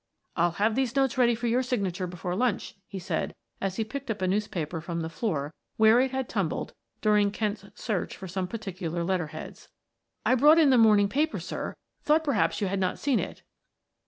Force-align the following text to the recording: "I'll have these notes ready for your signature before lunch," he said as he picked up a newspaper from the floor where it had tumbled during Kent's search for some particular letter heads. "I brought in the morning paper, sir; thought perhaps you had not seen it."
"I'll 0.35 0.53
have 0.53 0.73
these 0.73 0.95
notes 0.95 1.15
ready 1.15 1.35
for 1.35 1.45
your 1.45 1.61
signature 1.61 2.07
before 2.07 2.35
lunch," 2.35 2.73
he 2.87 2.97
said 2.97 3.35
as 3.61 3.75
he 3.75 3.83
picked 3.83 4.09
up 4.09 4.19
a 4.23 4.27
newspaper 4.27 4.81
from 4.81 5.01
the 5.01 5.09
floor 5.11 5.53
where 5.77 5.99
it 5.99 6.09
had 6.09 6.27
tumbled 6.27 6.73
during 7.01 7.29
Kent's 7.29 7.65
search 7.75 8.17
for 8.17 8.27
some 8.27 8.47
particular 8.47 9.03
letter 9.03 9.27
heads. 9.27 9.69
"I 10.25 10.33
brought 10.33 10.57
in 10.57 10.71
the 10.71 10.77
morning 10.79 11.07
paper, 11.07 11.39
sir; 11.39 11.75
thought 12.01 12.23
perhaps 12.23 12.61
you 12.61 12.65
had 12.65 12.79
not 12.79 12.97
seen 12.97 13.19
it." 13.19 13.43